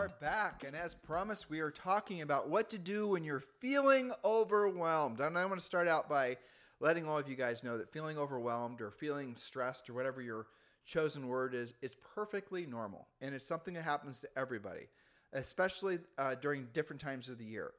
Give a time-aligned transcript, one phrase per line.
[0.00, 4.12] Are back, and as promised, we are talking about what to do when you're feeling
[4.24, 5.20] overwhelmed.
[5.20, 6.38] And I want to start out by
[6.80, 10.46] letting all of you guys know that feeling overwhelmed or feeling stressed or whatever your
[10.86, 14.88] chosen word is is perfectly normal, and it's something that happens to everybody,
[15.34, 17.72] especially uh, during different times of the year.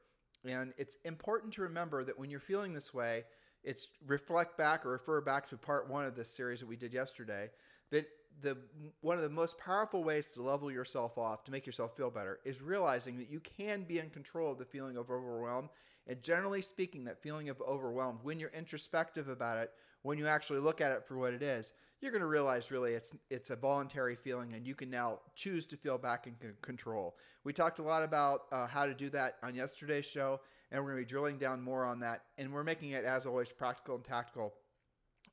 [0.44, 3.24] And it's important to remember that when you're feeling this way,
[3.64, 6.92] it's reflect back or refer back to part one of this series that we did
[6.92, 7.50] yesterday.
[7.90, 8.08] That
[8.40, 8.56] the
[9.00, 12.40] one of the most powerful ways to level yourself off to make yourself feel better
[12.44, 15.68] is realizing that you can be in control of the feeling of overwhelm.
[16.08, 19.70] And generally speaking that feeling of overwhelmed when you're introspective about it
[20.02, 21.72] when you actually look at it for what it is
[22.02, 25.64] you're going to realize really it's it's a voluntary feeling and you can now choose
[25.66, 27.16] to feel back in control.
[27.44, 30.40] We talked a lot about uh, how to do that on yesterday's show
[30.72, 32.24] and we're going to be drilling down more on that.
[32.38, 34.52] And we're making it as always practical and tactical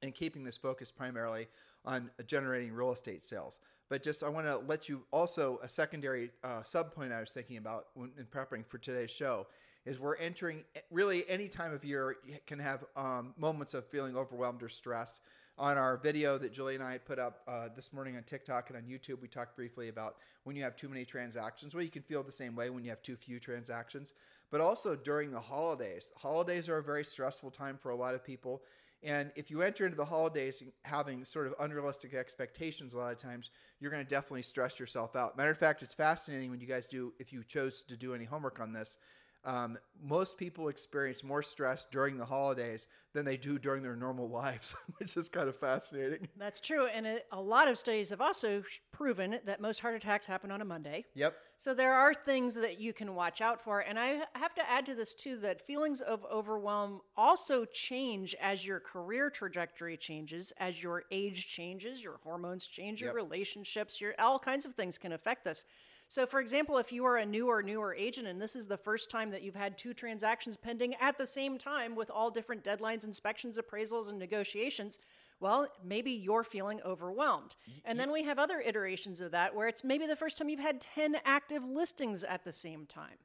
[0.03, 1.47] and keeping this focus primarily
[1.85, 3.59] on generating real estate sales.
[3.89, 7.31] But just I want to let you also a secondary uh, sub point I was
[7.31, 9.47] thinking about when, in preparing for today's show
[9.85, 14.61] is we're entering really any time of year can have um, moments of feeling overwhelmed
[14.61, 15.21] or stressed.
[15.57, 18.77] On our video that Julie and I put up uh, this morning on TikTok and
[18.77, 21.75] on YouTube, we talked briefly about when you have too many transactions.
[21.75, 24.13] Well, you can feel the same way when you have too few transactions,
[24.51, 26.13] but also during the holidays.
[26.17, 28.61] Holidays are a very stressful time for a lot of people
[29.03, 33.17] and if you enter into the holidays having sort of unrealistic expectations, a lot of
[33.17, 35.37] times you're going to definitely stress yourself out.
[35.37, 38.25] Matter of fact, it's fascinating when you guys do, if you chose to do any
[38.25, 38.97] homework on this,
[39.45, 44.29] um, most people experience more stress during the holidays than they do during their normal
[44.29, 46.27] lives, which is kind of fascinating.
[46.37, 46.87] That's true.
[46.87, 50.61] And it, a lot of studies have also proven that most heart attacks happen on
[50.61, 51.05] a Monday.
[51.15, 51.35] Yep.
[51.57, 53.79] So there are things that you can watch out for.
[53.79, 58.65] And I have to add to this, too, that feelings of overwhelm also change as
[58.65, 63.15] your career trajectory changes, as your age changes, your hormones change, your yep.
[63.15, 65.65] relationships, your all kinds of things can affect this.
[66.09, 68.77] So, for example, if you are a new or newer agent and this is the
[68.77, 72.63] first time that you've had two transactions pending at the same time with all different
[72.63, 74.97] deadlines, inspections, appraisals, and negotiations,
[75.39, 77.55] well, maybe you're feeling overwhelmed.
[77.85, 80.59] And then we have other iterations of that where it's maybe the first time you've
[80.59, 83.19] had 10 active listings at the same time.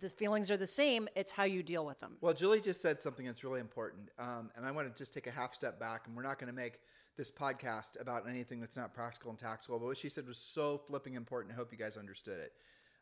[0.00, 2.16] The feelings are the same, it's how you deal with them.
[2.22, 4.08] Well, Julie just said something that's really important.
[4.18, 6.48] Um, and I want to just take a half step back, and we're not going
[6.48, 6.80] to make
[7.16, 9.78] this podcast about anything that's not practical and tactical.
[9.78, 11.52] But what she said was so flipping important.
[11.52, 12.52] I hope you guys understood it.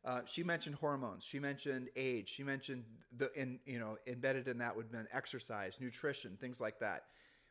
[0.05, 1.25] Uh, she mentioned hormones.
[1.25, 2.29] She mentioned age.
[2.29, 2.85] She mentioned
[3.17, 7.05] the in you know embedded in that would been exercise, nutrition, things like that.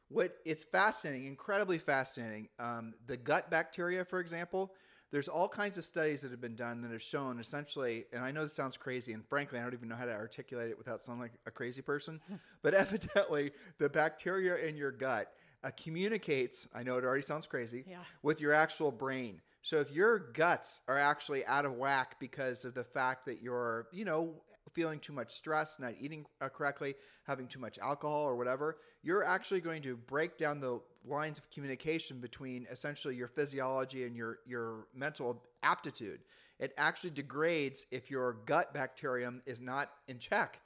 [0.09, 2.49] What it's fascinating, incredibly fascinating.
[2.59, 4.73] Um, the gut bacteria, for example,
[5.11, 8.31] there's all kinds of studies that have been done that have shown essentially, and I
[8.31, 11.01] know this sounds crazy, and frankly, I don't even know how to articulate it without
[11.01, 12.19] sounding like a crazy person,
[12.61, 15.31] but evidently, the bacteria in your gut
[15.63, 17.97] uh, communicates, I know it already sounds crazy, yeah.
[18.23, 19.41] with your actual brain.
[19.61, 23.87] So if your guts are actually out of whack because of the fact that you're,
[23.91, 24.33] you know,
[24.73, 26.95] feeling too much stress, not eating uh, correctly,
[27.25, 31.49] having too much alcohol or whatever, you're actually going to break down the lines of
[31.51, 36.21] communication between essentially your physiology and your your mental aptitude.
[36.59, 40.59] It actually degrades if your gut bacterium is not in check.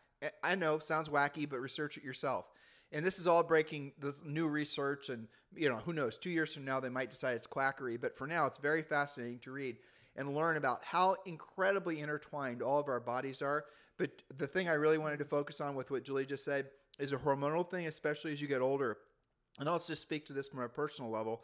[0.44, 2.46] I know, sounds wacky, but research it yourself
[2.92, 6.54] and this is all breaking this new research and you know who knows two years
[6.54, 7.98] from now they might decide it's quackery.
[7.98, 9.78] But for now it's very fascinating to read
[10.16, 13.66] and learn about how incredibly intertwined all of our bodies are.
[13.98, 16.68] But the thing i really wanted to focus on with what julie just said
[17.00, 18.98] is a hormonal thing especially as you get older.
[19.60, 21.42] And i'll just speak to this from a personal level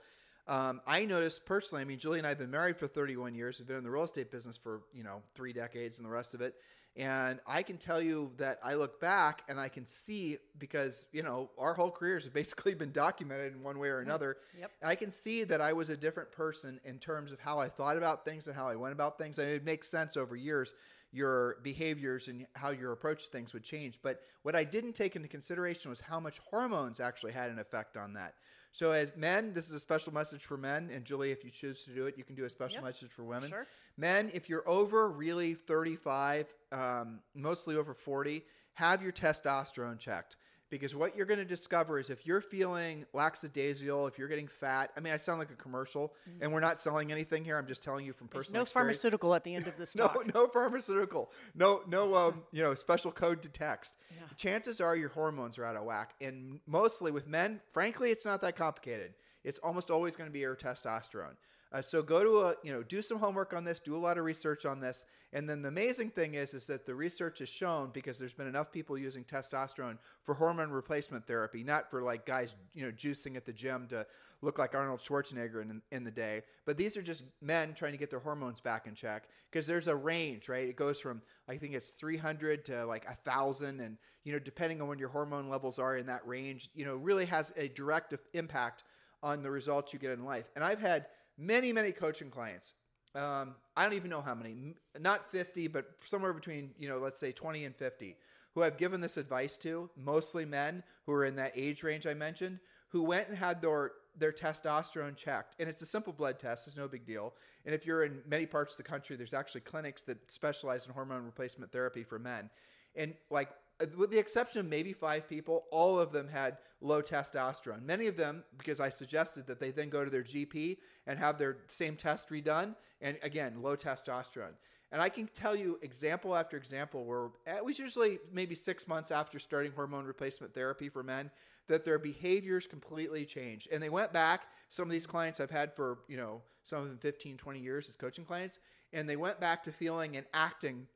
[0.51, 3.57] um, I noticed personally, I mean, Julie and I have been married for 31 years.
[3.57, 6.33] We've been in the real estate business for, you know, three decades and the rest
[6.33, 6.56] of it.
[6.98, 11.24] And I can tell you that I look back and I can see because, you
[11.24, 14.09] know, our whole careers have basically been documented in one way or mm-hmm.
[14.09, 14.38] another.
[14.59, 14.71] Yep.
[14.83, 17.95] I can see that I was a different person in terms of how I thought
[17.95, 19.39] about things and how I went about things.
[19.39, 20.74] And it makes sense over years
[21.13, 24.00] your behaviors and how your approach to things would change.
[24.01, 27.98] But what I didn't take into consideration was how much hormones actually had an effect
[27.98, 28.33] on that.
[28.71, 30.89] So, as men, this is a special message for men.
[30.94, 32.85] And Julie, if you choose to do it, you can do a special yep.
[32.85, 33.50] message for women.
[33.50, 33.68] Sure.
[33.97, 38.44] Men, if you're over really 35, um, mostly over 40,
[38.75, 40.38] have your testosterone checked
[40.71, 44.89] Because what you're going to discover is if you're feeling lackadaisical, if you're getting fat,
[44.95, 47.57] I mean, I sound like a commercial, and we're not selling anything here.
[47.57, 48.97] I'm just telling you from There's personal no experience.
[49.01, 50.33] pharmaceutical at the end of this No, talk.
[50.33, 51.29] no pharmaceutical.
[51.53, 53.97] No, no, um, you know, special code to text.
[54.38, 58.41] Chances are your hormones are out of whack, and mostly with men, frankly, it's not
[58.41, 59.13] that complicated.
[59.44, 61.35] It's almost always going to be your testosterone.
[61.73, 64.18] Uh, so go to a, you know, do some homework on this, do a lot
[64.18, 67.47] of research on this, and then the amazing thing is, is that the research has
[67.47, 72.25] shown because there's been enough people using testosterone for hormone replacement therapy, not for like
[72.25, 74.06] guys, you know, juicing at the gym to
[74.41, 77.97] look like Arnold Schwarzenegger in, in the day, but these are just men trying to
[77.97, 80.67] get their hormones back in check because there's a range, right?
[80.67, 84.81] It goes from I think it's 300 to like a thousand, and you know, depending
[84.81, 88.13] on when your hormone levels are in that range, you know, really has a direct
[88.33, 88.83] impact
[89.24, 90.50] on the results you get in life.
[90.56, 91.06] And I've had
[91.41, 92.75] many, many coaching clients.
[93.15, 97.19] Um, I don't even know how many, not 50, but somewhere between, you know, let's
[97.19, 98.15] say 20 and 50,
[98.53, 102.13] who I've given this advice to, mostly men who are in that age range I
[102.13, 102.59] mentioned,
[102.89, 105.55] who went and had their their testosterone checked.
[105.57, 107.33] And it's a simple blood test, it's no big deal.
[107.65, 110.93] And if you're in many parts of the country, there's actually clinics that specialize in
[110.93, 112.49] hormone replacement therapy for men.
[112.93, 113.49] And like
[113.81, 117.83] Uh, with the exception of maybe five people, all of them had low testosterone.
[117.83, 121.38] Many of them, because I suggested that they then go to their GP and have
[121.38, 124.54] their same test redone, and again, low testosterone.
[124.92, 128.88] And I can tell you example after example where eh, it was usually maybe six
[128.88, 131.31] months after starting hormone replacement therapy for men
[131.68, 133.69] that their behaviors completely changed.
[133.72, 136.89] And they went back, some of these clients I've had for, you know, some of
[136.89, 138.60] them 15, 20 years as coaching clients,
[138.92, 140.88] and they went back to feeling and acting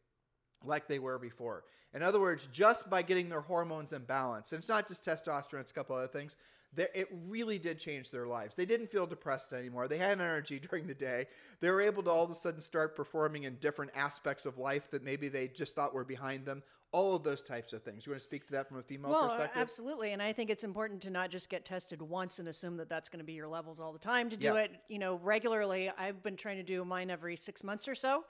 [0.63, 1.63] like they were before.
[1.93, 5.61] In other words, just by getting their hormones in balance, and it's not just testosterone,
[5.61, 6.35] it's a couple other things,
[6.73, 8.55] that it really did change their lives.
[8.57, 9.87] They didn't feel depressed anymore.
[9.87, 11.27] They had energy during the day.
[11.61, 14.91] They were able to all of a sudden start performing in different aspects of life
[14.91, 16.63] that maybe they just thought were behind them.
[16.91, 18.05] All of those types of things.
[18.05, 19.61] You want to speak to that from a female Well, uh, perspective?
[19.61, 22.87] absolutely, and I think it's important to not just get tested once and assume that
[22.89, 24.29] that's going to be your levels all the time.
[24.29, 24.63] To do Yeah.
[24.63, 25.89] it, you know, regularly.
[25.97, 28.23] I've been trying to do mine every six months or so,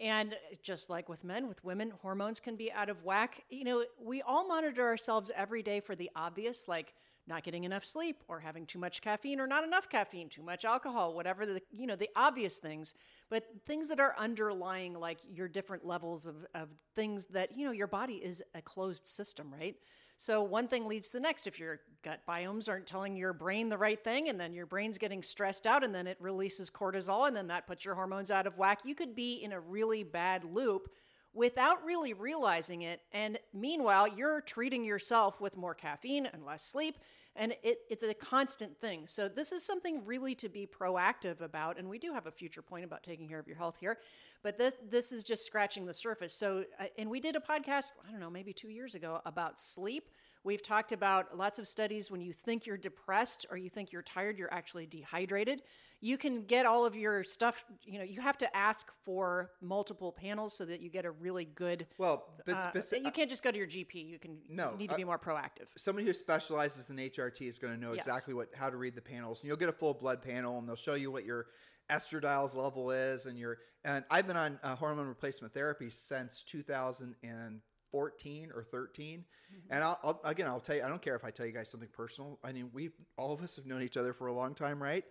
[0.00, 3.44] and just like with men, with women, hormones can be out of whack.
[3.50, 6.94] You know, we all monitor ourselves every day for the obvious, like
[7.26, 10.64] not getting enough sleep or having too much caffeine or not enough caffeine, too much
[10.64, 12.94] alcohol, whatever the you know the obvious things.
[13.28, 17.72] But things that are underlying, like your different levels of, of things that you know
[17.72, 19.76] your body is a closed system, right?
[20.20, 21.46] So one thing leads to the next.
[21.46, 24.98] If your gut biomes aren't telling your brain the right thing, and then your brain's
[24.98, 28.46] getting stressed out, and then it releases cortisol, and then that puts your hormones out
[28.46, 30.90] of whack, you could be in a really bad loop
[31.32, 33.00] without really realizing it.
[33.12, 36.98] And meanwhile, you're treating yourself with more caffeine and less sleep.
[37.34, 39.06] And it, it's a constant thing.
[39.06, 41.78] So, this is something really to be proactive about.
[41.78, 43.96] And we do have a future point about taking care of your health here.
[44.42, 46.32] But this, this is just scratching the surface.
[46.34, 49.60] So, uh, and we did a podcast, I don't know, maybe two years ago about
[49.60, 50.08] sleep.
[50.42, 54.00] We've talked about lots of studies when you think you're depressed or you think you're
[54.00, 55.60] tired, you're actually dehydrated.
[56.00, 60.10] You can get all of your stuff, you know, you have to ask for multiple
[60.10, 61.86] panels so that you get a really good.
[61.98, 64.08] well, but uh, speci- you can't just go to your GP.
[64.08, 65.66] You can No, you need to I- be more proactive.
[65.76, 68.06] somebody who specializes in HRT is going to know Yes.
[68.06, 69.40] exactly what how to read the panels.
[69.40, 71.48] And you'll get a full blood panel, and they'll show you what your
[71.90, 78.50] estradiol's level is, and your and I've been on uh, hormone replacement therapy since 2014
[78.54, 79.24] or 13.
[79.70, 81.68] And I'll, I'll again, I'll tell you, I don't care if I tell you guys
[81.68, 82.38] something personal.
[82.44, 85.04] I mean, we all of us have known each other for a long time, right?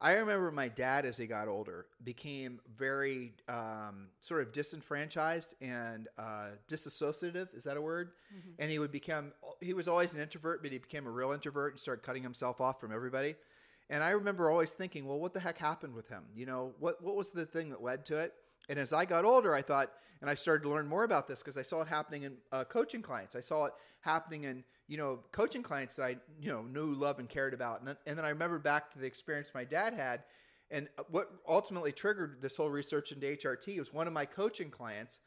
[0.00, 6.08] I remember my dad, as he got older, became very um, sort of disenfranchised and
[6.18, 7.54] uh, disassociative.
[7.56, 8.12] Is that a word?
[8.58, 11.72] And he would become, he was always an introvert, but he became a real introvert
[11.72, 13.36] and started cutting himself off from everybody.
[13.90, 16.24] And I remember always thinking, well, what the heck happened with him?
[16.34, 18.32] You know, what, what was the thing that led to it?
[18.68, 21.40] And as I got older, I thought, and I started to learn more about this
[21.40, 23.36] because I saw it happening in uh, coaching clients.
[23.36, 27.20] I saw it happening in, you know, coaching clients that I, you know, knew, loved,
[27.20, 27.80] and cared about.
[27.80, 30.24] And then, and then I remember back to the experience my dad had.
[30.70, 35.18] And what ultimately triggered this whole research into HRT was one of my coaching clients.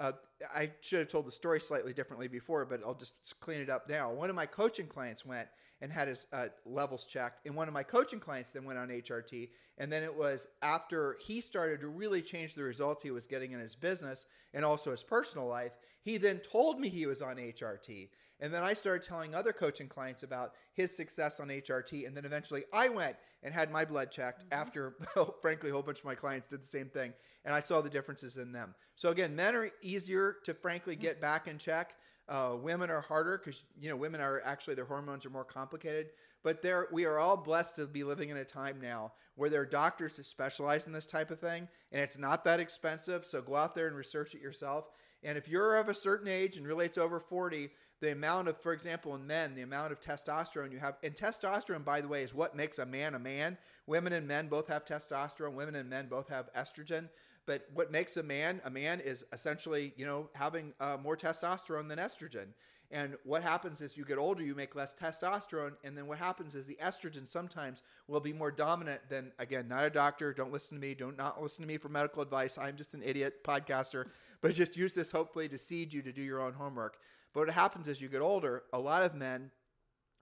[0.00, 0.12] Uh,
[0.54, 3.88] I should have told the story slightly differently before, but I'll just clean it up
[3.88, 4.10] now.
[4.10, 5.48] One of my coaching clients went
[5.80, 8.88] and had his uh, levels checked, and one of my coaching clients then went on
[8.88, 9.50] HRT.
[9.78, 13.52] And then it was after he started to really change the results he was getting
[13.52, 17.36] in his business and also his personal life, he then told me he was on
[17.36, 18.08] HRT.
[18.38, 22.06] And then I started telling other coaching clients about his success on HRT.
[22.06, 24.94] And then eventually I went and had my blood checked after,
[25.40, 27.12] frankly, a whole bunch of my clients did the same thing.
[27.44, 28.74] And I saw the differences in them.
[28.94, 31.96] So again, men are easier to frankly get back in check.
[32.28, 36.10] Uh, women are harder because you know women are actually their hormones are more complicated.
[36.42, 39.60] But there, we are all blessed to be living in a time now where there
[39.62, 43.24] are doctors that specialize in this type of thing, and it's not that expensive.
[43.24, 44.90] So go out there and research it yourself.
[45.22, 48.72] And if you're of a certain age and it's over 40, the amount of, for
[48.72, 52.34] example, in men, the amount of testosterone you have, and testosterone, by the way, is
[52.34, 53.56] what makes a man a man.
[53.86, 55.54] Women and men both have testosterone.
[55.54, 57.08] Women and men both have estrogen.
[57.46, 61.88] But what makes a man a man is essentially, you know, having uh, more testosterone
[61.88, 62.48] than estrogen.
[62.90, 66.54] And what happens is you get older, you make less testosterone, and then what happens
[66.54, 70.76] is the estrogen sometimes will be more dominant than again, not a doctor, don't listen
[70.76, 72.58] to me, don't not listen to me for medical advice.
[72.58, 74.06] I'm just an idiot podcaster,
[74.40, 76.98] but just use this hopefully to seed you to do your own homework.
[77.32, 79.50] But what happens as you get older, a lot of men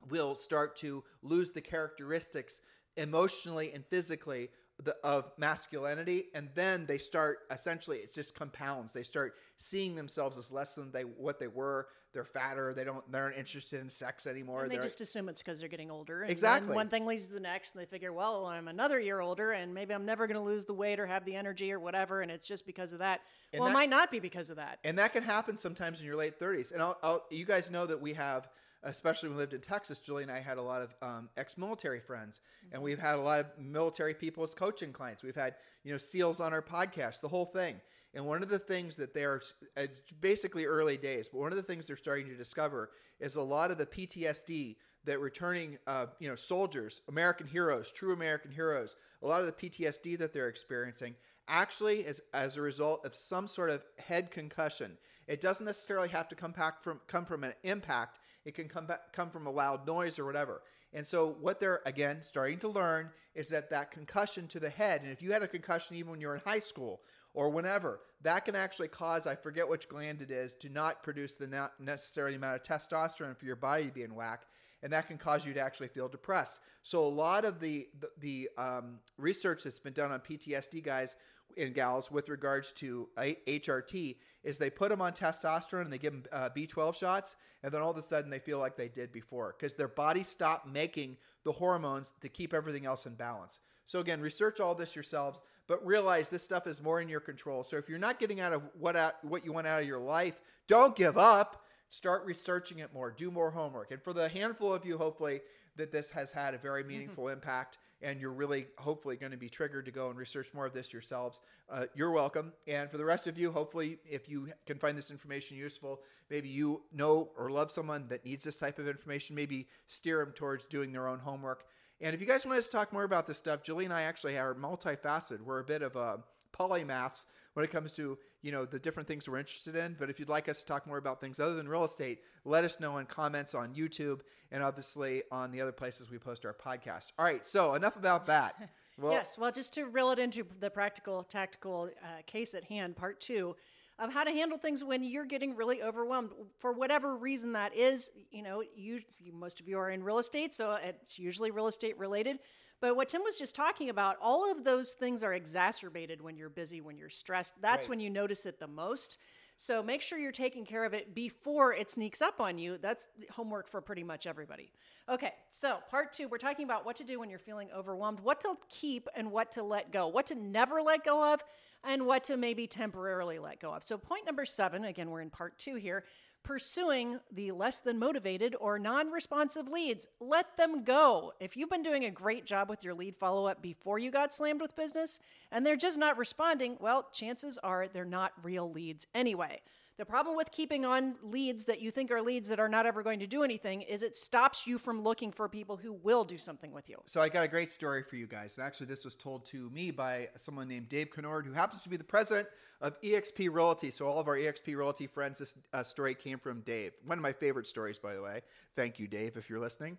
[0.09, 2.61] will start to lose the characteristics
[2.97, 4.49] emotionally and physically
[4.83, 10.37] the, of masculinity and then they start essentially it just compounds they start seeing themselves
[10.37, 13.89] as less than they what they were they're fatter they don't they aren't interested in
[13.89, 16.23] sex anymore And they They're- just assume it's because they're getting older.
[16.23, 16.75] And Exactly.
[16.75, 19.75] One thing leads to the next, and they figure, well, I'm another year older, and
[19.75, 22.31] maybe I'm never going to lose the weight or have the energy or whatever, and
[22.31, 23.21] it's just because of that.
[23.53, 24.79] Well, that- it might not be because of that.
[24.85, 27.85] and that can happen sometimes in your late 30s and I'll, I'll, you guys know
[27.87, 28.49] that we have
[28.85, 32.01] especially when we lived in texas julie and i had a lot of um, ex-military
[32.01, 32.41] friends
[32.73, 35.23] and we've had a lot of military people as coaching clients.
[35.23, 37.81] We've had you know seals on our podcast the whole thing.
[38.17, 39.41] And one of the things that they're
[39.77, 43.43] it's basically early days but one of the things they're starting to discover is a
[43.43, 48.95] lot of the ptsd that returning uh, you know soldiers american heroes true american heroes
[49.21, 51.17] a lot of the ptsd that they're experiencing
[51.49, 54.97] actually is as a result of some sort of head concussion.
[55.27, 58.87] It doesn't necessarily have to come back from come from an impact it can come
[58.87, 60.63] back come from a loud noise or whatever.
[60.93, 65.03] And so what they're again starting to learn is that that concussion to the head
[65.03, 67.01] and if you had a concussion even when you were in high school
[67.33, 71.35] or whenever that can actually cause i forget which gland it is to not produce
[71.35, 74.47] the necessary amount of testosterone for your body to be in whack
[74.85, 76.61] and that can cause you to actually feel depressed.
[76.83, 81.17] So a lot of the the, the um, research that's been done on ptsd guys
[81.57, 86.13] and gals with regards to hrt is they put them on testosterone and they give
[86.13, 89.11] them uh, b12 shots and then all of a sudden they feel like they did
[89.11, 94.01] before because their body stopped making the hormones to keep everything else in balance so
[94.01, 97.65] again, research all this yourselves, but realize this stuff is more in your control.
[97.65, 99.99] So if you're not getting out of what out, what you want out of your
[99.99, 101.65] life, don't give up.
[101.91, 103.11] Start researching it more.
[103.11, 103.91] Do more homework.
[103.91, 105.41] And for the handful of you, hopefully,
[105.77, 109.49] that this has had a very meaningful impact, and you're really hopefully going to be
[109.49, 111.41] triggered to go and research more of this yourselves.
[111.71, 112.53] Uh, you're welcome.
[112.67, 116.49] And for the rest of you, hopefully, if you can find this information useful, maybe
[116.49, 120.65] you know or love someone that needs this type of information, maybe steer them towards
[120.67, 121.65] doing their own homework.
[122.01, 124.03] And if you guys want us to talk more about this stuff, Julie and I
[124.03, 125.41] actually are multifaceted.
[125.41, 126.17] We're a bit of uh,
[126.59, 129.97] polymaths when it comes to you know the different things we're interested in.
[129.99, 132.65] But if you'd like us to talk more about things other than real estate, let
[132.65, 134.21] us know in comments on YouTube
[134.53, 137.13] and obviously on the other places we post our podcast.
[137.19, 138.71] All right, so enough about that.
[138.99, 142.97] Well, yes, well, just to reel it into the practical, tactical uh, case at hand,
[142.97, 143.57] part two
[143.99, 148.11] of how to handle things when you're getting really overwhelmed for whatever reason that is.
[148.31, 151.69] You know, you, you most of you are in real estate, so it's usually real
[151.69, 152.39] estate related.
[152.81, 156.49] But what Tim was just talking about, all of those things are exacerbated when you're
[156.51, 157.61] busy, when you're stressed.
[157.63, 157.91] That's Right.
[157.91, 159.19] when you notice it the most.
[159.57, 162.77] So make sure you're taking care of it before it sneaks up on you.
[162.77, 164.73] That's homework for pretty much everybody.
[165.09, 168.41] Okay, so part two, we're talking about what to do when you're feeling overwhelmed, what
[168.41, 171.41] to keep and what to let go, what to never let go of,
[171.85, 173.85] and what to maybe temporarily let go of.
[173.85, 176.05] So, point number seven, again, we're in part two here
[176.45, 180.07] pursuing the less than motivated or non responsive leads.
[180.21, 181.33] Let them go.
[181.41, 184.33] If you've been doing a great job with your lead follow up before you got
[184.33, 185.19] slammed with business
[185.51, 189.61] and they're just not responding, well, chances are they're not real leads anyway.
[189.97, 193.05] The problem with keeping on leads that you think are leads that are not ever
[193.05, 196.37] going to do anything is it stops you from looking for people who will do
[196.37, 196.97] something with you.
[197.05, 198.59] So I got a great story for you guys.
[198.59, 201.97] Actually, this was told to me by someone named Dave Conord, who happens to be
[201.97, 202.49] the president
[202.81, 203.93] of EXP Realty.
[203.93, 206.91] So all of our EXP Realty friends, this uh, story came from Dave.
[207.07, 208.41] One of my favorite stories, by the way.
[208.75, 209.99] Thank you, Dave, if you're listening.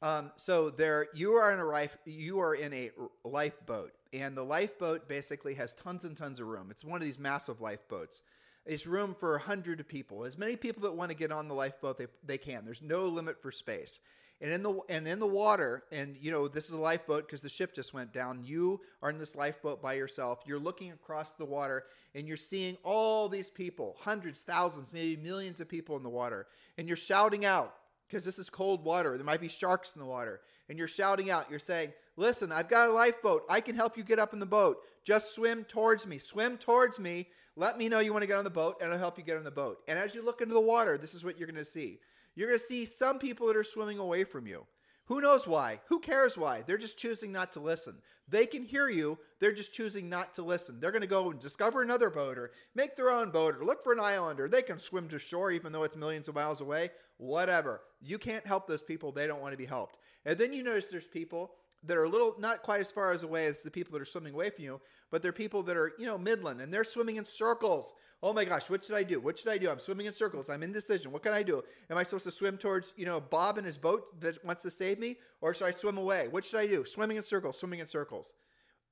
[0.00, 2.90] Um, so there, you are in a life, you are in a
[3.24, 6.68] lifeboat, and the lifeboat basically has tons and tons of room.
[6.70, 8.22] It's one of these massive lifeboats.
[8.66, 11.54] It's room for a hundred people, as many people that want to get on the
[11.54, 12.64] lifeboat they, they can.
[12.64, 14.00] There's no limit for space.
[14.40, 17.40] And in the and in the water, and you know this is a lifeboat because
[17.40, 18.42] the ship just went down.
[18.42, 20.40] You are in this lifeboat by yourself.
[20.44, 25.60] You're looking across the water, and you're seeing all these people, hundreds, thousands, maybe millions
[25.60, 27.74] of people in the water, and you're shouting out,
[28.08, 29.16] because this is cold water.
[29.16, 30.40] There might be sharks in the water.
[30.68, 33.42] And you're shouting out, you're saying, Listen, I've got a lifeboat.
[33.50, 34.76] I can help you get up in the boat.
[35.04, 36.18] Just swim towards me.
[36.18, 37.26] Swim towards me.
[37.56, 39.36] Let me know you want to get on the boat, and I'll help you get
[39.36, 39.78] on the boat.
[39.86, 42.00] And as you look into the water, this is what you're going to see.
[42.34, 44.66] You're going to see some people that are swimming away from you.
[45.06, 45.80] Who knows why?
[45.88, 46.62] Who cares why?
[46.62, 47.96] They're just choosing not to listen.
[48.26, 50.80] They can hear you, they're just choosing not to listen.
[50.80, 53.84] They're going to go and discover another boat or make their own boat or look
[53.84, 56.62] for an island or they can swim to shore even though it's millions of miles
[56.62, 56.88] away.
[57.18, 57.82] Whatever.
[58.00, 59.12] You can't help those people.
[59.12, 59.98] They don't want to be helped.
[60.24, 61.52] And then you notice there's people
[61.86, 64.06] that are a little not quite as far as away as the people that are
[64.06, 67.16] swimming away from you, but they're people that are, you know, midland and they're swimming
[67.16, 67.92] in circles
[68.24, 69.20] oh my gosh, what should I do?
[69.20, 69.70] What should I do?
[69.70, 70.48] I'm swimming in circles.
[70.48, 71.12] I'm indecision.
[71.12, 71.62] What can I do?
[71.90, 74.70] Am I supposed to swim towards, you know, Bob and his boat that wants to
[74.70, 75.16] save me?
[75.42, 76.28] Or should I swim away?
[76.28, 76.86] What should I do?
[76.86, 78.32] Swimming in circles, swimming in circles.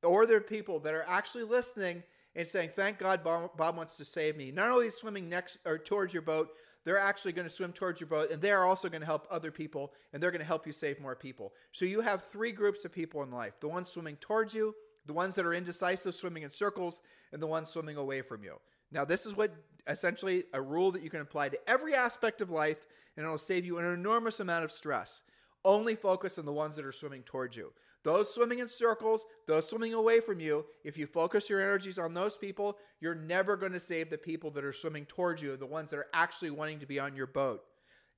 [0.02, 2.02] Or there are people that are actually listening
[2.37, 4.52] and saying, thank God Bob, Bob wants to save me.
[4.52, 6.50] Not only swimming next or towards your boat,
[6.84, 9.50] they're actually going to swim towards your boat and they're also going to help other
[9.50, 11.52] people and they're going to help you save more people.
[11.72, 14.74] So you have three groups of people in life the ones swimming towards you,
[15.06, 17.00] the ones that are indecisive, swimming in circles,
[17.32, 18.58] and the ones swimming away from you.
[18.90, 19.54] Now, this is what
[19.86, 22.86] essentially a rule that you can apply to every aspect of life,
[23.16, 25.22] and it'll save you an enormous amount of stress.
[25.64, 27.72] Only focus on the ones that are swimming towards you.
[28.04, 32.14] Those swimming in circles, those swimming away from you, if you focus your energies on
[32.14, 35.66] those people, you're never going to save the people that are swimming towards you, the
[35.66, 37.62] ones that are actually wanting to be on your boat.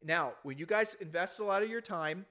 [0.02, 2.26] Now, when you guys invest a lot of your time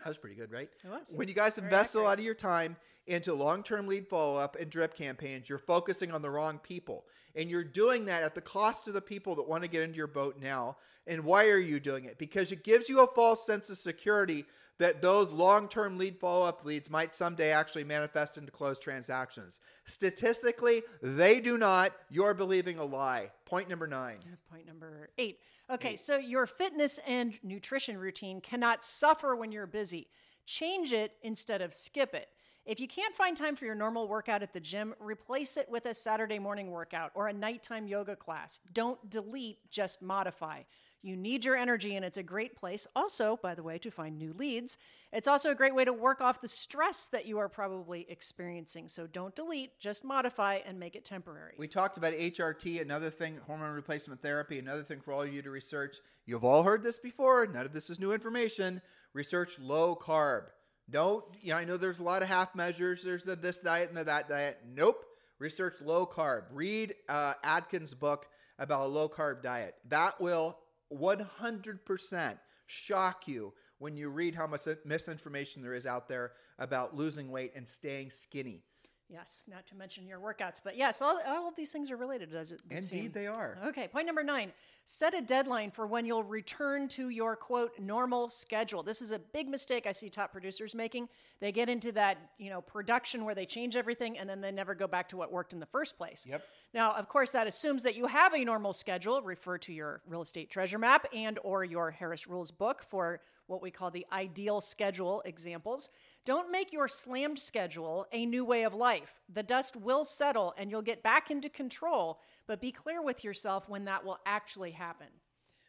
[0.00, 0.68] that was pretty good, right?
[0.84, 1.12] It was.
[1.14, 2.76] When you guys invest a lot of your time
[3.06, 7.04] into long term lead follow up and drip campaigns, you're focusing on the wrong people.
[7.34, 9.96] And you're doing that at the cost of the people that want to get into
[9.96, 10.76] your boat now.
[11.06, 12.18] And why are you doing it?
[12.18, 14.44] Because it gives you a false sense of security
[14.78, 19.60] that those long term lead follow up leads might someday actually manifest into closed transactions.
[19.84, 21.92] Statistically, they do not.
[22.10, 23.30] You're believing a lie.
[23.44, 24.18] Point number nine.
[24.50, 25.40] Point number eight.
[25.70, 30.08] Okay, so your fitness and nutrition routine cannot suffer when you're busy.
[30.46, 32.28] Change it instead of skip it.
[32.64, 35.86] If you can't find time for your normal workout at the gym, replace it with
[35.86, 38.60] a Saturday morning workout or a nighttime yoga class.
[38.74, 40.62] Don't delete, just modify.
[41.02, 44.18] You need your energy, and it's a great place, also, by the way, to find
[44.18, 44.78] new leads.
[45.12, 48.88] It's also a great way to work off the stress that you are probably experiencing.
[48.88, 51.54] So don't delete, just modify and make it temporary.
[51.56, 55.40] We talked about HRT, another thing, hormone replacement therapy, another thing for all of you
[55.40, 55.98] to research.
[56.26, 57.46] You've all heard this before.
[57.46, 58.82] None of this is new information.
[59.12, 60.46] Research low carb.
[60.90, 63.02] Don't, you know, I know there's a lot of half measures.
[63.02, 64.58] There's the this diet and the that diet.
[64.66, 65.04] Nope.
[65.38, 66.44] Research low carb.
[66.50, 68.26] Read uh, Atkins' book
[68.58, 69.74] about a low carb diet.
[69.88, 70.58] That will
[70.92, 77.30] 100% shock you when you read how much misinformation there is out there about losing
[77.30, 78.62] weight and staying skinny.
[79.10, 80.60] Yes, not to mention your workouts.
[80.62, 82.60] But yes, all, all of these things are related, does it?
[82.68, 83.10] Indeed, seem.
[83.12, 83.58] they are.
[83.68, 84.52] Okay, point number nine
[84.90, 88.82] set a deadline for when you'll return to your quote normal schedule.
[88.82, 91.10] This is a big mistake I see top producers making.
[91.40, 94.74] They get into that, you know, production where they change everything and then they never
[94.74, 96.26] go back to what worked in the first place.
[96.26, 96.42] Yep.
[96.72, 99.20] Now, of course, that assumes that you have a normal schedule.
[99.20, 103.60] Refer to your real estate treasure map and or your Harris Rules book for what
[103.60, 105.90] we call the ideal schedule examples.
[106.24, 109.20] Don't make your slammed schedule a new way of life.
[109.32, 113.68] The dust will settle and you'll get back into control, but be clear with yourself
[113.68, 115.08] when that will actually happen.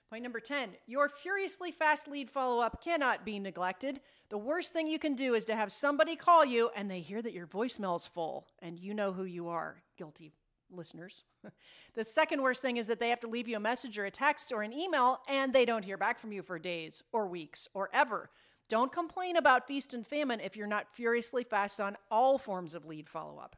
[0.09, 4.01] Point number 10 your furiously fast lead follow up cannot be neglected.
[4.29, 7.21] The worst thing you can do is to have somebody call you and they hear
[7.21, 9.83] that your voicemail's full and you know who you are.
[9.97, 10.33] Guilty
[10.71, 11.23] listeners.
[11.93, 14.11] the second worst thing is that they have to leave you a message or a
[14.11, 17.67] text or an email and they don't hear back from you for days or weeks
[17.73, 18.29] or ever.
[18.69, 22.85] Don't complain about feast and famine if you're not furiously fast on all forms of
[22.85, 23.55] lead follow up.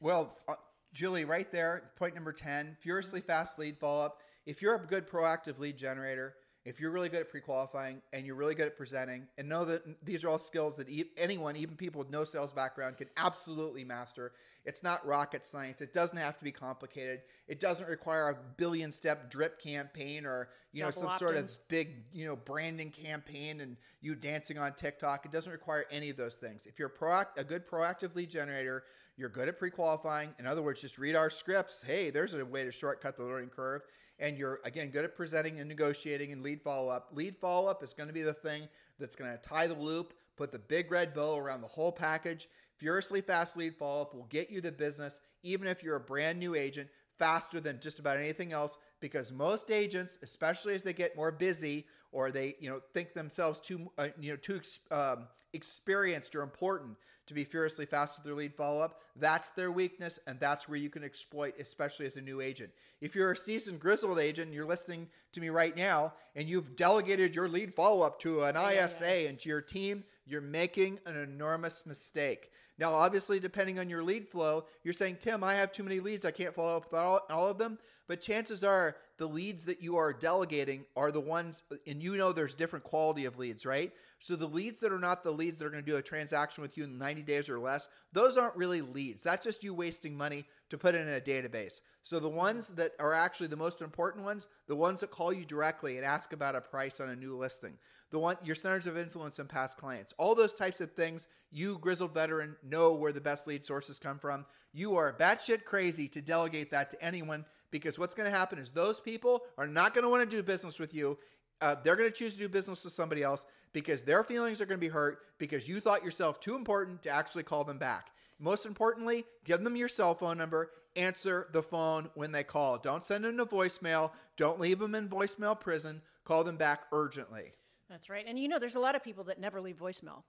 [0.00, 0.54] Well, uh,
[0.94, 4.22] Julie, right there, point number 10 furiously fast lead follow up.
[4.46, 8.24] If you're a good proactive lead generator, if you're really good at pre qualifying and
[8.24, 11.76] you're really good at presenting, and know that these are all skills that anyone, even
[11.76, 14.32] people with no sales background, can absolutely master.
[14.64, 15.80] It's not rocket science.
[15.80, 17.20] It doesn't have to be complicated.
[17.48, 21.50] It doesn't require a billion step drip campaign or you know Double some sort of
[21.68, 25.26] big you know branding campaign and you dancing on TikTok.
[25.26, 26.66] It doesn't require any of those things.
[26.66, 28.84] If you're proact- a good proactive lead generator,
[29.16, 30.34] you're good at pre-qualifying.
[30.38, 31.82] In other words, just read our scripts.
[31.82, 33.82] Hey, there's a way to shortcut the learning curve.
[34.18, 37.10] And you're again good at presenting and negotiating and lead follow-up.
[37.12, 40.52] Lead follow-up is going to be the thing that's going to tie the loop, put
[40.52, 42.48] the big red bow around the whole package.
[42.76, 46.54] Furiously fast lead follow-up will get you the business, even if you're a brand new
[46.54, 48.76] agent, faster than just about anything else.
[49.00, 53.60] Because most agents, especially as they get more busy or they you know think themselves
[53.60, 58.24] too uh, you know too ex- um, experienced or important to be furiously fast with
[58.24, 59.00] their lead follow up.
[59.16, 62.70] That's their weakness, and that's where you can exploit, especially as a new agent.
[63.00, 66.76] If you're a seasoned, grizzled agent, and you're listening to me right now, and you've
[66.76, 71.16] delegated your lead follow up to an ISA and to your team, you're making an
[71.16, 72.50] enormous mistake.
[72.78, 76.24] Now, obviously, depending on your lead flow, you're saying, Tim, I have too many leads.
[76.24, 77.78] I can't follow up with all, all of them.
[78.06, 82.32] But chances are the leads that you are delegating are the ones, and you know
[82.32, 83.92] there's different quality of leads, right?
[84.18, 86.60] So the leads that are not the leads that are going to do a transaction
[86.60, 89.22] with you in 90 days or less, those aren't really leads.
[89.22, 91.80] That's just you wasting money to put in a database.
[92.02, 95.46] So the ones that are actually the most important ones, the ones that call you
[95.46, 97.78] directly and ask about a price on a new listing,
[98.14, 101.26] the one your centers of influence and past clients, all those types of things.
[101.50, 104.46] You grizzled veteran know where the best lead sources come from.
[104.72, 108.70] You are batshit crazy to delegate that to anyone because what's going to happen is
[108.70, 111.18] those people are not going to want to do business with you.
[111.60, 114.66] Uh, they're going to choose to do business with somebody else because their feelings are
[114.66, 118.10] going to be hurt because you thought yourself too important to actually call them back.
[118.38, 120.70] Most importantly, give them your cell phone number.
[120.94, 122.78] Answer the phone when they call.
[122.78, 124.12] Don't send them a voicemail.
[124.36, 126.00] Don't leave them in voicemail prison.
[126.24, 127.54] Call them back urgently.
[127.94, 128.24] That's right.
[128.26, 130.24] And you know, there's a lot of people that never leave voicemail.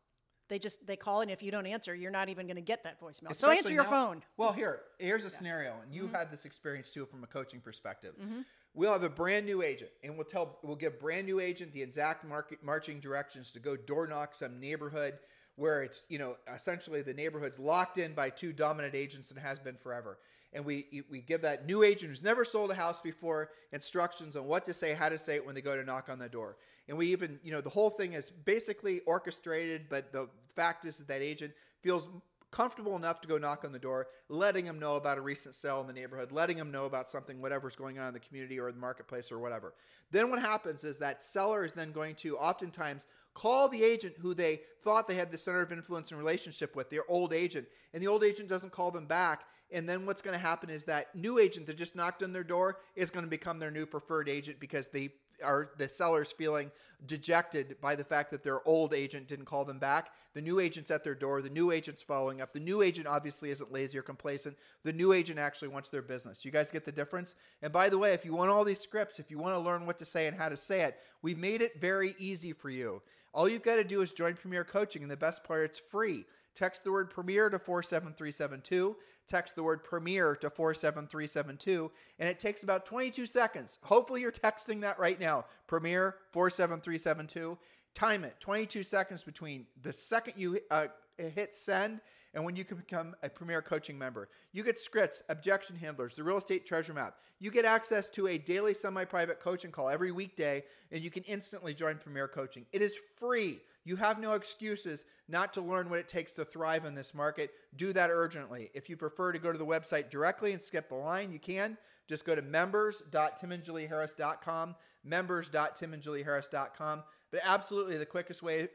[0.49, 2.83] They just they call and if you don't answer, you're not even going to get
[2.83, 3.35] that voicemail.
[3.35, 4.23] so answer your now, phone.
[4.37, 5.29] Well, here, here's a yeah.
[5.31, 6.13] scenario, and you mm-hmm.
[6.13, 8.13] had this experience too from a coaching perspective.
[8.21, 8.41] Mm-hmm.
[8.75, 11.81] We'll have a brand new agent, and we'll tell we'll give brand new agent the
[11.81, 15.15] exact market marching directions to go door knock some neighborhood
[15.55, 19.57] where it's you know essentially the neighborhood's locked in by two dominant agents and has
[19.57, 20.19] been forever
[20.55, 24.45] and we we give that new agent who's never sold a house before instructions on
[24.45, 26.55] what to say, how to say it when they go to knock on the door.
[26.87, 30.97] And we even, you know, the whole thing is basically orchestrated, but the fact is
[30.97, 32.07] that that agent feels
[32.51, 35.81] comfortable enough to go knock on the door, letting them know about a recent sale
[35.81, 38.71] in the neighborhood, letting them know about something, whatever's going on in the community or
[38.71, 39.73] the marketplace or whatever.
[40.11, 44.33] Then what happens is that seller is then going to oftentimes call the agent who
[44.33, 48.01] they thought they had the center of influence and relationship with, their old agent, and
[48.01, 49.43] the old agent doesn't call them back.
[49.71, 52.43] And then what's going to happen is that new agent that just knocked on their
[52.43, 55.09] door is going to become their new preferred agent because they
[55.43, 56.71] are the sellers feeling
[57.05, 60.11] dejected by the fact that their old agent didn't call them back.
[60.33, 61.41] The new agent's at their door.
[61.41, 62.53] The new agent's following up.
[62.53, 64.57] The new agent obviously isn't lazy or complacent.
[64.83, 66.45] The new agent actually wants their business.
[66.45, 67.35] You guys get the difference?
[67.61, 69.85] And by the way, if you want all these scripts, if you want to learn
[69.85, 73.01] what to say and how to say it, we've made it very easy for you.
[73.33, 76.25] All you've got to do is join Premier Coaching, and the best part, it's free.
[76.55, 78.95] Text the word premiere to 47372.
[79.27, 81.91] Text the word premiere to 47372.
[82.19, 83.79] And it takes about 22 seconds.
[83.83, 85.45] Hopefully, you're texting that right now.
[85.67, 87.57] Premiere 47372.
[87.93, 90.87] Time it 22 seconds between the second you uh,
[91.17, 92.01] hit send
[92.35, 94.27] and when you can become a premier coaching member.
[94.51, 97.15] You get scripts, objection handlers, the real estate treasure map.
[97.39, 101.23] You get access to a daily semi private coaching call every weekday, and you can
[101.23, 102.65] instantly join Premier Coaching.
[102.73, 103.61] It is free.
[103.85, 107.51] You have no excuses not to learn what it takes to thrive in this market.
[107.75, 108.69] Do that urgently.
[108.73, 111.77] If you prefer to go to the website directly and skip the line, you can.
[112.07, 117.03] Just go to members.timandjulieharris.com, members.timandjulieharris.com.
[117.31, 118.67] But absolutely the quickest way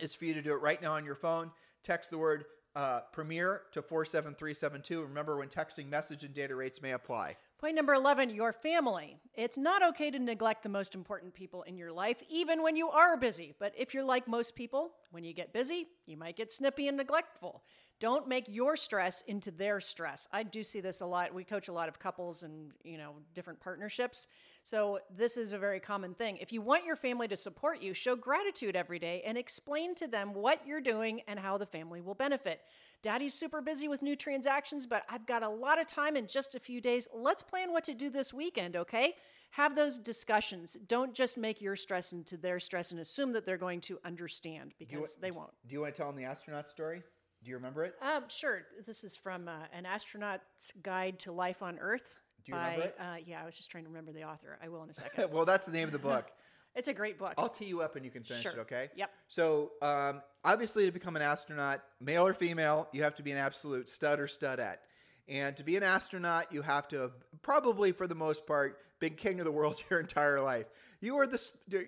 [0.00, 1.52] is for you to do it right now on your phone.
[1.82, 2.44] Text the word
[2.76, 5.02] uh, Premier to 47372.
[5.02, 7.36] Remember, when texting, message and data rates may apply.
[7.58, 9.18] Point number 11 your family.
[9.34, 12.88] It's not okay to neglect the most important people in your life, even when you
[12.88, 13.54] are busy.
[13.58, 16.96] But if you're like most people, when you get busy, you might get snippy and
[16.96, 17.62] neglectful.
[17.98, 20.26] Don't make your stress into their stress.
[20.32, 21.34] I do see this a lot.
[21.34, 24.26] We coach a lot of couples and, you know, different partnerships.
[24.70, 26.36] So, this is a very common thing.
[26.36, 30.06] If you want your family to support you, show gratitude every day and explain to
[30.06, 32.60] them what you're doing and how the family will benefit.
[33.02, 36.54] Daddy's super busy with new transactions, but I've got a lot of time in just
[36.54, 37.08] a few days.
[37.12, 39.14] Let's plan what to do this weekend, okay?
[39.50, 40.76] Have those discussions.
[40.86, 44.74] Don't just make your stress into their stress and assume that they're going to understand
[44.78, 45.50] because you, they won't.
[45.66, 47.02] Do you want to tell them the astronaut story?
[47.42, 47.94] Do you remember it?
[48.00, 48.62] Um, sure.
[48.86, 52.20] This is from uh, An Astronaut's Guide to Life on Earth.
[52.44, 52.96] Do you by, remember it?
[52.98, 54.58] Uh, yeah, I was just trying to remember the author.
[54.62, 55.30] I will in a second.
[55.32, 56.30] well, that's the name of the book.
[56.74, 57.34] it's a great book.
[57.38, 58.52] I'll tee you up and you can finish sure.
[58.52, 58.88] it, okay?
[58.96, 59.10] Yep.
[59.28, 63.38] So, um, obviously, to become an astronaut, male or female, you have to be an
[63.38, 64.80] absolute stud or studette.
[65.28, 69.14] And to be an astronaut, you have to have probably, for the most part, been
[69.14, 70.66] king of the world your entire life.
[71.00, 71.40] You are the,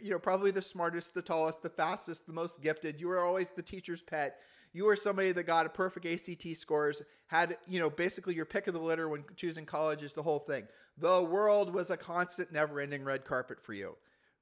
[0.03, 3.01] you know, probably the smartest, the tallest, the fastest, the most gifted.
[3.01, 4.39] You were always the teacher's pet
[4.73, 8.67] you were somebody that got a perfect ACT scores, had, you know, basically your pick
[8.67, 10.67] of the litter when choosing college is the whole thing.
[10.99, 13.97] The world was a constant, never ending red carpet for you,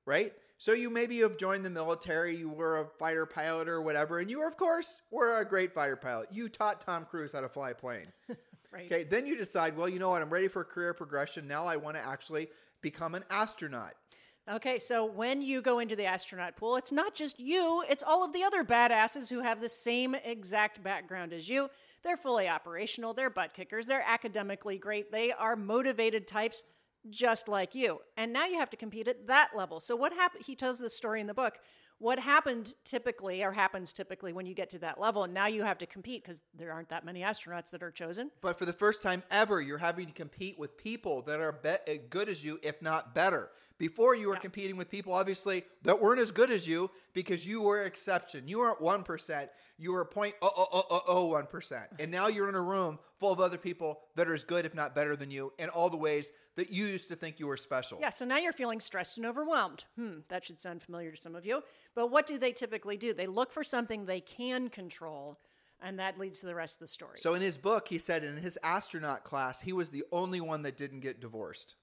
[0.06, 0.32] right?
[0.58, 4.18] So you maybe you have joined the military, you were a fighter pilot or whatever,
[4.18, 6.28] and you, were, of course, were a great fighter pilot.
[6.30, 8.08] You taught Tom Cruise how to fly a plane.
[8.72, 8.86] right.
[8.86, 11.48] Okay, then you decide, well, you know what, I'm ready for career progression.
[11.48, 12.48] Now I want to actually
[12.82, 13.94] become an astronaut.
[14.48, 18.24] Okay, so when you go into the astronaut pool, it's not just you, it's all
[18.24, 21.68] of the other badasses who have the same exact background as you.
[22.02, 26.64] They're fully operational, they're butt kickers, they're academically great, they are motivated types
[27.08, 28.00] just like you.
[28.16, 29.78] And now you have to compete at that level.
[29.78, 31.58] So what happened he tells this story in the book.
[31.98, 35.62] What happened typically or happens typically when you get to that level and now you
[35.62, 38.30] have to compete because there aren't that many astronauts that are chosen.
[38.40, 41.98] But for the first time ever, you're having to compete with people that are be-
[42.08, 43.50] good as you, if not better.
[43.80, 44.40] Before you were Yeah.
[44.40, 48.46] competing with people, obviously, that weren't as good as you because you were exception.
[48.46, 51.88] You weren't 1%, you were oh, 0.0001%.
[51.98, 54.74] And now you're in a room full of other people that are as good, if
[54.74, 57.56] not better than you, in all the ways that you used to think you were
[57.56, 57.98] special.
[58.02, 59.84] Yeah, so now you're feeling stressed and overwhelmed.
[59.96, 61.62] Hmm, that should sound familiar to some of you.
[61.94, 63.14] But what do they typically do?
[63.14, 65.40] They look for something they can control,
[65.80, 67.16] and that leads to the rest of the story.
[67.18, 70.60] So in his book, he said in his astronaut class, he was the only one
[70.62, 71.76] that didn't get divorced.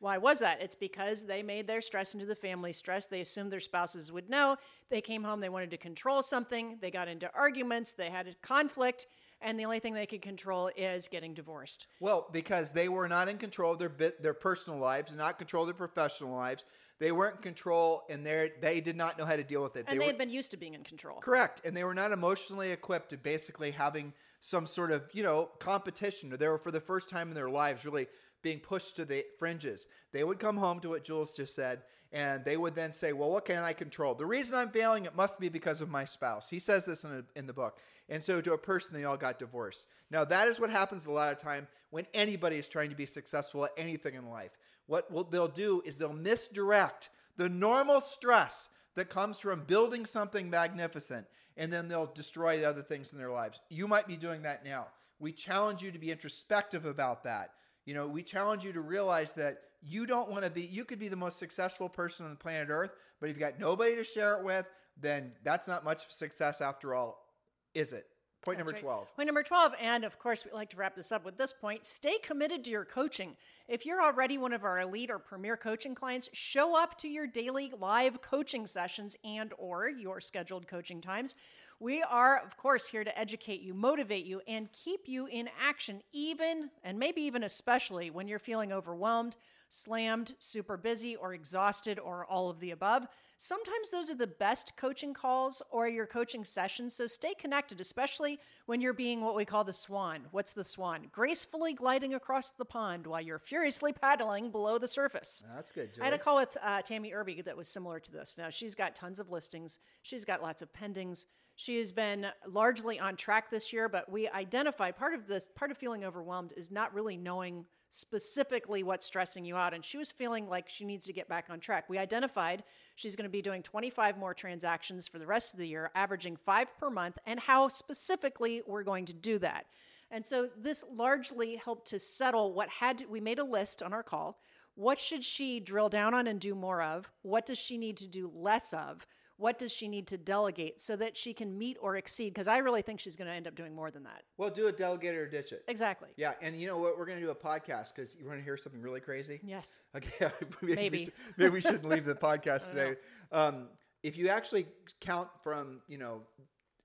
[0.00, 0.62] Why was that?
[0.62, 3.06] It's because they made their stress into the family stress.
[3.06, 4.56] They assumed their spouses would know.
[4.90, 6.78] They came home, they wanted to control something.
[6.80, 9.06] They got into arguments, they had a conflict,
[9.40, 11.86] and the only thing they could control is getting divorced.
[12.00, 15.64] Well, because they were not in control of their bit, their personal lives, not control
[15.64, 16.64] of their professional lives.
[17.00, 19.84] They weren't in control, and they they did not know how to deal with it.
[19.86, 21.20] And they, were, had been used to being in control.
[21.20, 25.50] correct, and they were not emotionally equipped to basically having some sort of you know
[25.60, 26.32] competition.
[26.32, 28.08] Or they were for the first time in their lives really
[28.42, 29.86] being pushed to the fringes.
[30.12, 33.30] They would come home to what Jules just said, and they would then say, "Well,
[33.30, 34.14] what can I control?
[34.14, 37.12] The reason I'm failing it must be because of my spouse." He says this in,
[37.12, 37.78] a, in the book.
[38.08, 39.86] And so, to a person, they all got divorced.
[40.10, 43.06] Now, that is what happens a lot of time when anybody is trying to be
[43.06, 44.52] successful at anything in life.
[44.86, 50.48] What will- they'll do is they'll misdirect the normal stress that comes from building something
[50.48, 53.60] magnificent, and then they'll destroy the other things in their lives.
[53.68, 54.88] You might be doing that now.
[55.18, 57.52] We challenge you to be introspective about that.
[57.88, 60.98] You know, we challenge you to realize that you don't want to be, you could
[60.98, 64.04] be the most successful person on the planet Earth, but if you've got nobody to
[64.04, 64.66] share it with,
[65.00, 67.24] then that's not much success after all,
[67.72, 68.04] is it?
[68.44, 68.92] Point number That's right.
[68.92, 69.16] 12.
[69.16, 71.86] Point number 12, and of course, we like to wrap this up with this point
[71.86, 73.36] stay committed to your coaching.
[73.68, 77.26] If you're already one of our elite or premier coaching clients, show up to your
[77.26, 81.36] daily live coaching sessions and or your scheduled coaching times.
[81.80, 86.02] We are, of course, here to educate you, motivate you, and keep you in action,
[86.12, 89.36] even and maybe even especially when you're feeling overwhelmed,
[89.68, 93.06] slammed, super busy, or exhausted, or all of the above.
[93.36, 96.94] Sometimes those are the best coaching calls or your coaching sessions.
[96.94, 100.22] So stay connected, especially when you're being what we call the swan.
[100.32, 101.06] What's the swan?
[101.12, 105.44] Gracefully gliding across the pond while you're furiously paddling below the surface.
[105.54, 108.36] That's good, I had a call with uh, Tammy Irby that was similar to this.
[108.36, 111.26] Now, she's got tons of listings, she's got lots of pendings.
[111.58, 115.72] She has been largely on track this year, but we identified part of this, part
[115.72, 119.74] of feeling overwhelmed is not really knowing specifically what's stressing you out.
[119.74, 121.90] And she was feeling like she needs to get back on track.
[121.90, 122.62] We identified
[122.94, 126.36] she's going to be doing 25 more transactions for the rest of the year, averaging
[126.36, 129.66] five per month, and how specifically we're going to do that.
[130.12, 133.92] And so this largely helped to settle what had to, we made a list on
[133.92, 134.38] our call.
[134.76, 137.10] What should she drill down on and do more of?
[137.22, 139.08] What does she need to do less of?
[139.38, 142.30] What does she need to delegate so that she can meet or exceed?
[142.34, 144.24] Because I really think she's going to end up doing more than that.
[144.36, 145.62] Well, do a delegate or ditch it.
[145.68, 146.08] Exactly.
[146.16, 146.98] Yeah, and you know what?
[146.98, 149.40] We're going to do a podcast because you want to hear something really crazy?
[149.44, 149.80] Yes.
[149.96, 150.98] Okay, maybe Maybe.
[150.98, 152.96] We should, maybe we shouldn't leave the podcast today.
[153.30, 153.68] Um,
[154.02, 154.66] if you actually
[155.00, 156.22] count from you know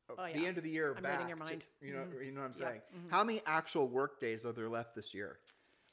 [0.09, 1.63] Oh, the end of the year I'm back, reading your mind.
[1.83, 1.87] Mm-hmm.
[1.87, 2.81] you know, you know what I'm saying.
[3.09, 5.39] How many actual work days are there left this year?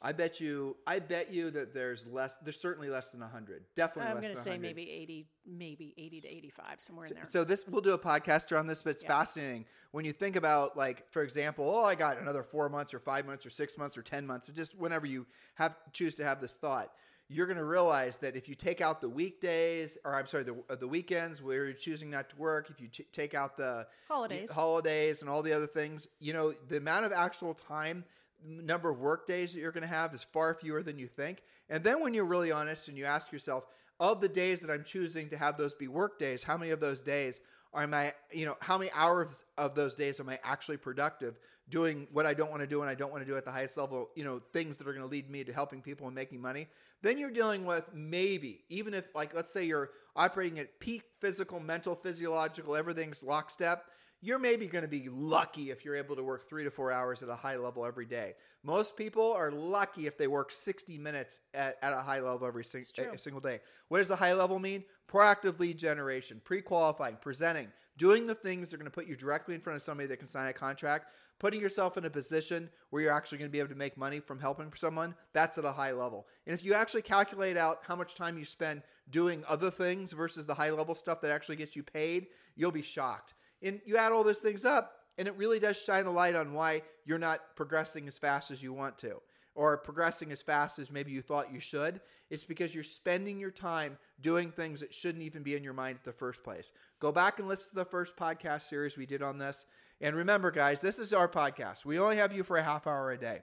[0.02, 0.76] I bet you.
[0.86, 2.38] I bet you that there's less.
[2.38, 3.64] There's certainly less than hundred.
[3.74, 4.62] Definitely I'm going to say 100.
[4.62, 7.24] maybe 80, maybe 80 to 85, somewhere in there.
[7.28, 10.76] So this we'll do a podcast around this, but it's fascinating when you think about
[10.76, 13.98] like, for example, oh, I got another four months or five months or six months
[13.98, 14.50] or ten months.
[14.52, 16.90] Just whenever you have choose to have this thought,
[17.28, 20.56] you're going to realize that if you take out the weekdays, or I'm sorry, the
[20.70, 23.86] uh, the weekends where you're choosing not to work, if you ch- take out the
[24.08, 24.50] Holidays.
[24.50, 28.04] holidays and all the other things, you know, the amount of actual time
[28.44, 31.42] number of work days that you're going to have is far fewer than you think.
[31.68, 33.64] And then when you're really honest and you ask yourself,
[34.00, 36.80] of the days that I'm choosing to have those be work days, how many of
[36.80, 37.40] those days
[37.72, 42.08] are my, you know, how many hours of those days am I actually productive doing
[42.12, 43.76] what I don't want to do and I don't want to do at the highest
[43.76, 46.40] level, you know, things that are going to lead me to helping people and making
[46.40, 46.66] money.
[47.02, 51.60] Then you're dealing with maybe, even if like let's say you're operating at peak physical,
[51.60, 53.84] mental, physiological, everything's lockstep,
[54.22, 57.22] you're maybe going to be lucky if you're able to work three to four hours
[57.22, 58.34] at a high level every day.
[58.62, 62.64] Most people are lucky if they work 60 minutes at, at a high level every
[62.64, 63.60] sing- a single day.
[63.88, 64.84] What does a high level mean?
[65.10, 69.16] Proactive lead generation, pre qualifying, presenting, doing the things that are going to put you
[69.16, 71.06] directly in front of somebody that can sign a contract.
[71.38, 74.20] putting yourself in a position where you're actually going to be able to make money
[74.20, 76.26] from helping someone, that's at a high level.
[76.46, 80.44] And if you actually calculate out how much time you spend doing other things versus
[80.44, 83.32] the high level stuff that actually gets you paid, you'll be shocked.
[83.62, 86.52] And you add all those things up, and it really does shine a light on
[86.52, 89.20] why you're not progressing as fast as you want to
[89.54, 92.00] or progressing as fast as maybe you thought you should.
[92.30, 95.98] It's because you're spending your time doing things that shouldn't even be in your mind
[95.98, 96.72] at the first place.
[97.00, 99.66] Go back and listen to the first podcast series we did on this.
[100.00, 101.84] And remember, guys, this is our podcast.
[101.84, 103.40] We only have you for a half hour a day.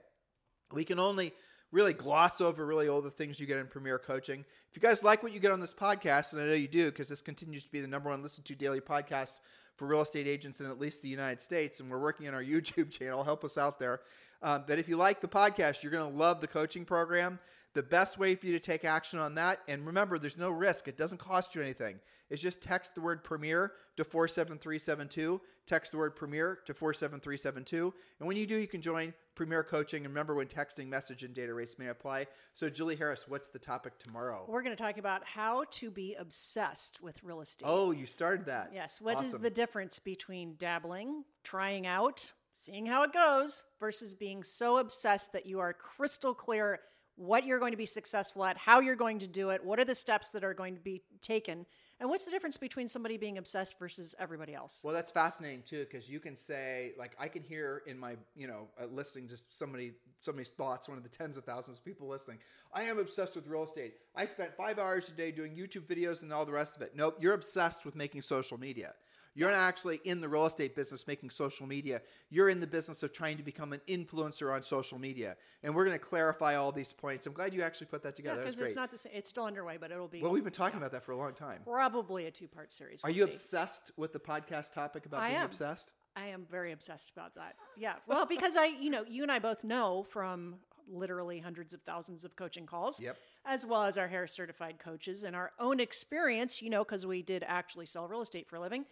[0.72, 1.34] We can only
[1.70, 4.44] really gloss over really all the things you get in Premier Coaching.
[4.70, 6.86] If you guys like what you get on this podcast, and I know you do
[6.86, 9.40] because this continues to be the number one listened to daily podcast
[9.78, 12.42] for real estate agents in at least the United States, and we're working on our
[12.44, 13.24] YouTube channel.
[13.24, 14.00] Help us out there.
[14.42, 17.38] Um, but if you like the podcast, you're going to love the coaching program.
[17.74, 20.88] The best way for you to take action on that, and remember, there's no risk.
[20.88, 22.00] It doesn't cost you anything.
[22.30, 25.40] Is just text the word Premier to 47372.
[25.66, 27.94] Text the word Premier to 47372.
[28.20, 30.04] And when you do, you can join Premier Coaching.
[30.04, 32.26] And remember, when texting, message and data rates may apply.
[32.54, 34.44] So, Julie Harris, what's the topic tomorrow?
[34.46, 37.66] We're going to talk about how to be obsessed with real estate.
[37.66, 38.72] Oh, you started that.
[38.74, 39.00] Yes.
[39.00, 39.42] What is Awesome.
[39.42, 45.46] the difference between dabbling, trying out, seeing how it goes, versus being so obsessed that
[45.46, 46.78] you are crystal clear
[47.18, 49.84] what you're going to be successful at, how you're going to do it, what are
[49.84, 51.66] the steps that are going to be taken,
[52.00, 54.82] and what's the difference between somebody being obsessed versus everybody else?
[54.84, 58.46] Well, that's fascinating too, because you can say, like, I can hear in my, you
[58.46, 62.06] know, uh, listening just somebody, somebody's thoughts, one of the tens of thousands of people
[62.06, 62.38] listening.
[62.72, 63.94] I am obsessed with real estate.
[64.14, 66.92] I spent five hours a day doing YouTube videos and all the rest of it.
[66.94, 68.94] Nope, you're obsessed with making social media.
[69.38, 72.02] You're not actually in the real estate business making social media.
[72.28, 75.36] You're in the business of trying to become an influencer on social media.
[75.62, 77.24] And we're going to clarify all these points.
[77.24, 78.40] I'm glad you actually put that together.
[78.40, 79.12] because That's it's not the same.
[79.14, 81.34] It's still underway, but it'll be well, we've been talking about that for a long
[81.34, 81.60] time.
[81.62, 83.04] probably a two-part series.
[83.04, 83.30] Are We'll you see.
[83.30, 85.46] obsessed with the podcast topic about I being am.
[85.46, 85.92] obsessed?
[86.16, 87.54] I am very obsessed about that.
[87.76, 87.94] Yeah.
[88.08, 90.56] Well, because I, you know, you and I both know from
[90.90, 93.16] literally hundreds of thousands of coaching calls, Yep.
[93.44, 97.22] as well as our Harris certified coaches and our own experience, you know, because we
[97.22, 98.84] did actually sell real estate for a living.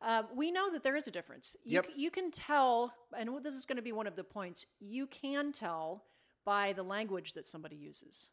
[0.00, 1.56] Uh, we know that there is a difference.
[1.64, 1.86] You, Yep.
[1.86, 5.06] c- you can tell, and this is going to be one of the points, you
[5.06, 6.04] can tell
[6.44, 8.30] by the language that somebody uses.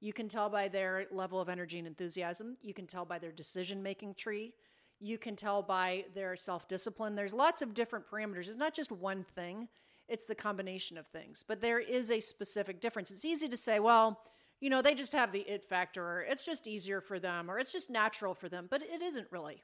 [0.00, 2.56] You can tell by their level of energy and enthusiasm.
[2.60, 4.52] You can tell by their decision making tree.
[4.98, 7.14] You can tell by their self discipline.
[7.14, 8.48] There's lots of different parameters.
[8.48, 9.68] It's not just one thing,
[10.08, 11.44] it's the combination of things.
[11.46, 13.12] But there is a specific difference.
[13.12, 14.20] It's easy to say, well,
[14.60, 17.58] you know, they just have the it factor, or it's just easier for them, or
[17.58, 19.62] it's just natural for them, but it isn't really.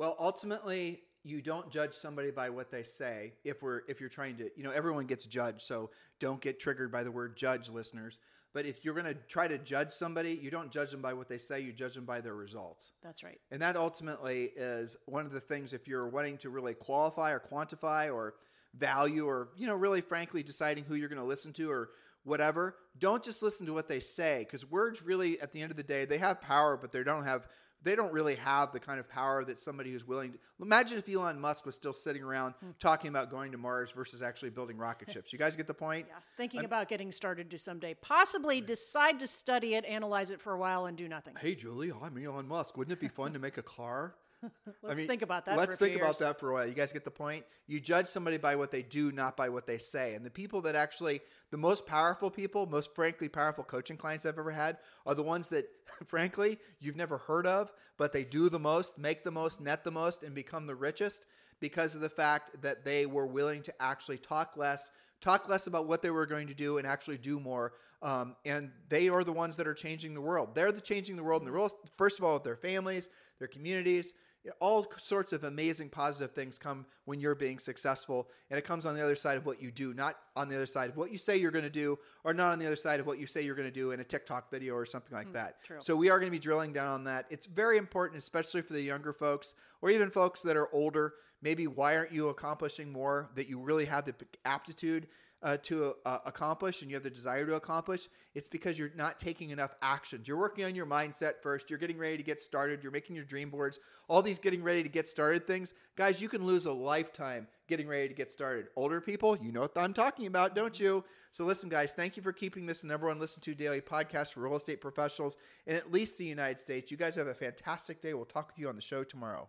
[0.00, 3.34] Well, ultimately, you don't judge somebody by what they say.
[3.44, 6.90] If we're if you're trying to, you know, everyone gets judged, so don't get triggered
[6.90, 8.18] by the word judge, listeners.
[8.54, 11.28] But if you're going to try to judge somebody, you don't judge them by what
[11.28, 11.60] they say.
[11.60, 12.94] You judge them by their results.
[13.02, 13.38] That's right.
[13.50, 17.38] And that ultimately is one of the things if you're wanting to really qualify or
[17.38, 18.36] quantify or
[18.74, 21.90] value or, you know, really frankly deciding who you're going to listen to or
[22.24, 25.76] whatever, don't just listen to what they say because words really at the end of
[25.76, 27.46] the day, they have power, but they don't have
[27.82, 31.08] they don't really have the kind of power that somebody who's willing to imagine if
[31.08, 32.70] Elon Musk was still sitting around hmm.
[32.78, 35.32] talking about going to Mars versus actually building rocket ships.
[35.32, 36.06] You guys get the point?
[36.08, 36.16] Yeah.
[36.36, 40.58] Thinking about getting started to someday possibly decide to study it, analyze it for a
[40.58, 41.34] while, and do nothing.
[41.38, 42.76] Hey Julie, I'm Elon Musk.
[42.76, 44.14] Wouldn't it be fun to make a car?
[44.82, 45.56] Let's think about that.
[45.56, 46.66] Let's for a think about that for a while.
[46.66, 47.44] You guys get the point?
[47.66, 50.14] You judge somebody by what they do, not by what they say.
[50.14, 54.38] And the people that actually, the most powerful people, most frankly powerful coaching clients I've
[54.38, 55.66] ever had are the ones that,
[56.06, 59.90] frankly, you've never heard of, but they do the most, make the most, net the
[59.90, 61.26] most, and become the richest
[61.60, 65.86] because of the fact that they were willing to actually talk less, talk less about
[65.86, 67.74] what they were going to do, and actually do more.
[68.02, 70.54] Um, and they are the ones that are changing the world.
[70.54, 73.48] They're the changing the world in the real, first of all, with their families, their
[73.48, 74.14] communities.
[74.58, 78.94] All sorts of amazing positive things come when you're being successful, and it comes on
[78.94, 81.18] the other side of what you do, not on the other side of what you
[81.18, 83.42] say you're going to do, or not on the other side of what you say
[83.42, 85.62] you're going to do in a TikTok video or something like mm, that.
[85.64, 85.76] true.
[85.80, 87.26] So we are going to be drilling down on that.
[87.28, 91.14] It's very important, especially for the younger folks, or even folks that are older.
[91.42, 95.06] Maybe why aren't you accomplishing more that you really have the aptitude
[95.42, 99.18] uh, to uh, accomplish and you have the desire to accomplish, it's because you're not
[99.18, 100.28] taking enough actions.
[100.28, 101.70] You're working on your mindset first.
[101.70, 102.82] You're getting ready to get started.
[102.82, 103.80] You're making your dream boards.
[104.08, 105.72] All these getting ready to get started things.
[105.96, 108.66] Guys, you can lose a lifetime getting ready to get started.
[108.76, 111.04] Older people, you know what I'm talking about, don't you?
[111.32, 114.40] So listen, guys, thank you for keeping this number one listen to daily podcast for
[114.40, 116.90] real estate professionals in at least the United States.
[116.90, 118.14] You guys have a fantastic day.
[118.14, 119.48] We'll talk with you on the show tomorrow.